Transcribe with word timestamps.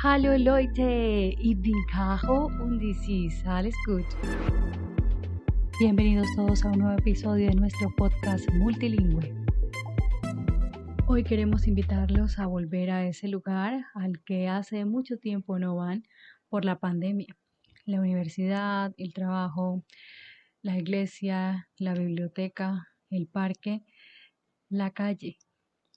Hallo 0.00 0.38
Leute, 0.38 1.34
y 1.36 1.56
bin 1.56 1.74
Caro 1.90 2.46
und 2.62 2.78
dies 2.78 3.44
alles 3.44 3.74
gut. 3.84 4.04
Bienvenidos 5.80 6.28
todos 6.36 6.64
a 6.64 6.68
un 6.68 6.78
nuevo 6.78 6.96
episodio 6.96 7.48
de 7.48 7.56
nuestro 7.56 7.92
podcast 7.96 8.48
multilingüe. 8.52 9.34
Hoy 11.08 11.24
queremos 11.24 11.66
invitarlos 11.66 12.38
a 12.38 12.46
volver 12.46 12.92
a 12.92 13.08
ese 13.08 13.26
lugar 13.26 13.86
al 13.94 14.22
que 14.22 14.46
hace 14.46 14.84
mucho 14.84 15.18
tiempo 15.18 15.58
no 15.58 15.74
van 15.74 16.04
por 16.48 16.64
la 16.64 16.78
pandemia. 16.78 17.36
La 17.84 18.00
universidad, 18.00 18.94
el 18.98 19.12
trabajo, 19.12 19.82
la 20.62 20.78
iglesia, 20.78 21.68
la 21.76 21.94
biblioteca, 21.94 22.86
el 23.10 23.26
parque, 23.26 23.82
la 24.68 24.92
calle. 24.92 25.38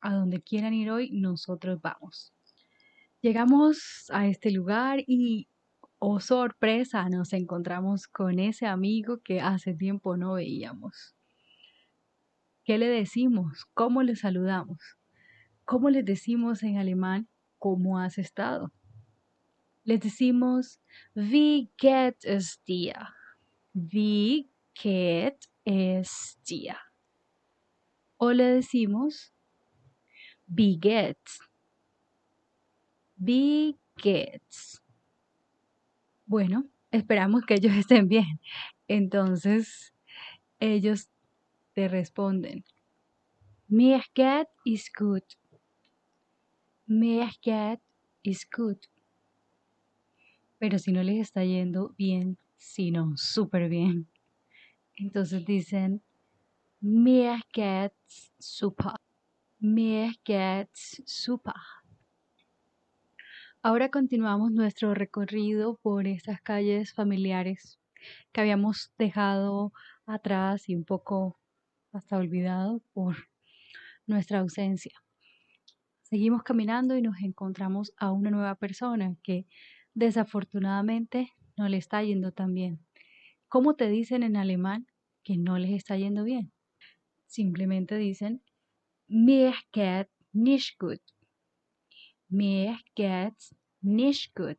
A 0.00 0.14
donde 0.14 0.40
quieran 0.40 0.72
ir 0.72 0.90
hoy, 0.90 1.10
nosotros 1.12 1.78
vamos. 1.82 2.32
Llegamos 3.22 4.10
a 4.10 4.26
este 4.26 4.50
lugar 4.50 4.98
y, 5.06 5.46
oh 6.00 6.18
sorpresa, 6.18 7.08
nos 7.08 7.32
encontramos 7.32 8.08
con 8.08 8.40
ese 8.40 8.66
amigo 8.66 9.20
que 9.22 9.40
hace 9.40 9.74
tiempo 9.74 10.16
no 10.16 10.32
veíamos. 10.32 11.14
¿Qué 12.64 12.78
le 12.78 12.88
decimos? 12.88 13.64
¿Cómo 13.74 14.02
le 14.02 14.16
saludamos? 14.16 14.98
¿Cómo 15.64 15.88
les 15.88 16.04
decimos 16.04 16.64
en 16.64 16.78
alemán 16.78 17.28
cómo 17.60 18.00
has 18.00 18.18
estado? 18.18 18.72
Les 19.84 20.00
decimos 20.00 20.80
Wie 21.14 21.70
geht 21.78 22.24
es 22.24 22.60
dir? 22.66 22.96
Wie 23.72 24.50
geht 24.74 25.48
es 25.64 26.40
dir? 26.44 26.74
O 28.16 28.32
le 28.32 28.46
decimos 28.46 29.32
Wie 30.48 30.76
geht's? 30.80 31.51
Geht's? 33.24 34.82
Bueno, 36.26 36.66
esperamos 36.90 37.44
que 37.44 37.54
ellos 37.54 37.72
estén 37.76 38.08
bien. 38.08 38.40
Entonces, 38.88 39.94
ellos 40.58 41.08
te 41.72 41.88
responden. 41.88 42.64
Mir 43.68 44.02
geht 44.14 44.48
is 44.64 44.90
gut. 44.92 45.24
Mir 46.86 47.30
geht 47.40 47.80
is 48.22 48.44
gut. 48.44 48.88
Pero 50.58 50.78
si 50.78 50.92
no 50.92 51.02
les 51.02 51.20
está 51.20 51.44
yendo 51.44 51.94
bien, 51.96 52.38
sino 52.56 53.16
súper 53.16 53.68
bien, 53.68 54.08
entonces 54.96 55.44
dicen 55.44 56.02
Mir 56.80 57.40
geht's 57.52 58.32
super. 58.38 58.96
Mir 59.60 60.12
geht's 60.24 61.02
super. 61.06 61.81
Ahora 63.64 63.90
continuamos 63.90 64.50
nuestro 64.50 64.92
recorrido 64.92 65.78
por 65.82 66.08
estas 66.08 66.42
calles 66.42 66.92
familiares 66.94 67.78
que 68.32 68.40
habíamos 68.40 68.92
dejado 68.98 69.72
atrás 70.04 70.68
y 70.68 70.74
un 70.74 70.84
poco 70.84 71.38
hasta 71.92 72.16
olvidado 72.16 72.82
por 72.92 73.14
nuestra 74.04 74.40
ausencia. 74.40 74.90
Seguimos 76.02 76.42
caminando 76.42 76.96
y 76.96 77.02
nos 77.02 77.22
encontramos 77.22 77.92
a 77.98 78.10
una 78.10 78.32
nueva 78.32 78.56
persona 78.56 79.14
que 79.22 79.46
desafortunadamente 79.94 81.30
no 81.56 81.68
le 81.68 81.76
está 81.76 82.02
yendo 82.02 82.32
tan 82.32 82.54
bien. 82.54 82.84
¿Cómo 83.46 83.76
te 83.76 83.88
dicen 83.88 84.24
en 84.24 84.36
alemán 84.36 84.88
que 85.22 85.36
no 85.36 85.56
les 85.56 85.70
está 85.70 85.96
yendo 85.96 86.24
bien? 86.24 86.50
Simplemente 87.26 87.94
dicen 87.94 88.42
Mir 89.06 89.54
geht 89.72 90.08
nicht 90.32 90.80
gut. 90.80 91.00
Mir 92.32 92.78
geht's 92.96 93.54
nicht 93.82 94.34
gut. 94.34 94.58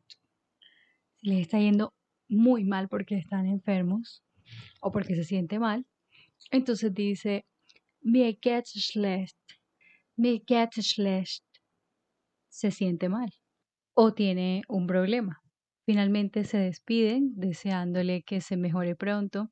Si 1.16 1.28
les 1.28 1.40
está 1.40 1.58
yendo 1.58 1.92
muy 2.28 2.64
mal 2.64 2.88
porque 2.88 3.16
están 3.16 3.46
enfermos 3.46 4.22
o 4.80 4.92
porque 4.92 5.16
se 5.16 5.24
siente 5.24 5.58
mal, 5.58 5.84
entonces 6.52 6.94
dice 6.94 7.44
Mir 8.00 8.38
geht's 8.40 8.74
schlecht. 8.74 9.36
Mir 10.16 10.40
geht's 10.46 10.86
schlecht. 10.86 11.44
Se 12.48 12.70
siente 12.70 13.08
mal 13.08 13.30
o 13.94 14.14
tiene 14.14 14.62
un 14.68 14.86
problema. 14.86 15.42
Finalmente 15.84 16.44
se 16.44 16.58
despiden 16.58 17.32
deseándole 17.34 18.22
que 18.22 18.40
se 18.40 18.56
mejore 18.56 18.94
pronto 18.94 19.50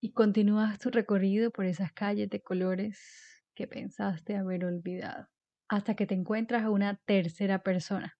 y 0.00 0.12
continúas 0.12 0.78
tu 0.78 0.90
recorrido 0.90 1.50
por 1.50 1.64
esas 1.66 1.92
calles 1.92 2.30
de 2.30 2.40
colores 2.40 3.42
que 3.56 3.66
pensaste 3.66 4.36
haber 4.36 4.64
olvidado 4.64 5.26
hasta 5.68 5.94
que 5.94 6.06
te 6.06 6.14
encuentras 6.14 6.64
a 6.64 6.70
una 6.70 6.96
tercera 7.04 7.62
persona, 7.62 8.16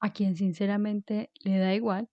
a 0.00 0.12
quien 0.12 0.36
sinceramente 0.36 1.30
le 1.44 1.58
da 1.58 1.74
igual 1.74 2.08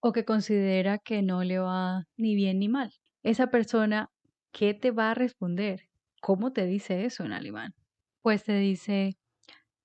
o 0.00 0.12
que 0.12 0.24
considera 0.24 0.98
que 0.98 1.22
no 1.22 1.44
le 1.44 1.58
va 1.58 2.06
ni 2.16 2.34
bien 2.34 2.58
ni 2.58 2.68
mal. 2.68 2.92
Esa 3.22 3.48
persona, 3.50 4.10
¿qué 4.52 4.74
te 4.74 4.90
va 4.90 5.10
a 5.10 5.14
responder? 5.14 5.88
¿Cómo 6.20 6.52
te 6.52 6.66
dice 6.66 7.04
eso 7.04 7.24
en 7.24 7.32
alemán? 7.32 7.74
Pues 8.22 8.44
te 8.44 8.54
dice, 8.58 9.18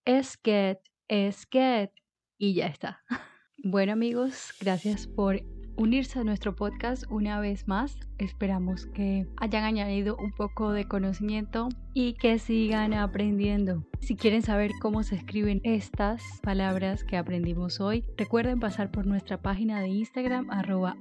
es 0.06 0.38
geht, 0.42 0.80
es 1.08 1.46
geht, 1.50 1.92
y 2.38 2.56
ya 2.56 2.68
está. 2.68 3.04
Bueno 3.68 3.94
amigos, 3.94 4.54
gracias 4.60 5.08
por 5.08 5.42
unirse 5.78 6.20
a 6.20 6.24
nuestro 6.24 6.56
podcast 6.56 7.04
una 7.10 7.40
vez 7.40 7.68
más. 7.68 7.98
Esperamos 8.18 8.86
que 8.88 9.28
hayan 9.38 9.64
añadido 9.64 10.16
un 10.18 10.32
poco 10.32 10.72
de 10.72 10.88
conocimiento 10.88 11.70
y 11.94 12.14
que 12.14 12.40
sigan 12.40 12.94
aprendiendo. 12.94 13.84
Si 14.00 14.16
quieren 14.16 14.42
saber 14.42 14.72
cómo 14.82 15.04
se 15.04 15.16
escriben 15.16 15.62
estas 15.64 16.22
palabras 16.42 17.04
que 17.04 17.18
aprendimos 17.18 17.80
hoy, 17.82 18.06
recuerden 18.18 18.60
pasar 18.60 18.92
por 18.92 19.06
nuestra 19.06 19.42
página 19.42 19.82
de 19.82 19.90
Instagram 19.90 20.50
arroba 20.50 20.98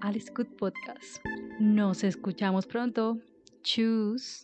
Podcast. 0.58 1.24
Nos 1.60 2.02
escuchamos 2.02 2.66
pronto. 2.66 3.18
Choose. 3.62 4.42